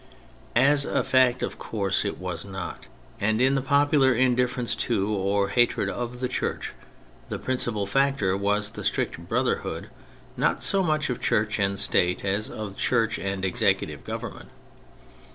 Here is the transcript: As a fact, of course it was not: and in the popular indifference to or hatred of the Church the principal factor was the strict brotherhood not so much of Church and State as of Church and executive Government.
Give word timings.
As 0.55 0.83
a 0.83 1.03
fact, 1.03 1.43
of 1.43 1.59
course 1.59 2.05
it 2.05 2.17
was 2.17 2.43
not: 2.43 2.87
and 3.19 3.39
in 3.39 3.53
the 3.53 3.61
popular 3.61 4.15
indifference 4.15 4.73
to 4.87 5.07
or 5.07 5.49
hatred 5.49 5.91
of 5.91 6.21
the 6.21 6.27
Church 6.27 6.73
the 7.29 7.37
principal 7.37 7.85
factor 7.85 8.35
was 8.35 8.71
the 8.71 8.83
strict 8.83 9.19
brotherhood 9.29 9.89
not 10.35 10.63
so 10.63 10.81
much 10.81 11.11
of 11.11 11.21
Church 11.21 11.59
and 11.59 11.79
State 11.79 12.25
as 12.25 12.49
of 12.49 12.75
Church 12.77 13.19
and 13.19 13.45
executive 13.45 14.03
Government. 14.03 14.49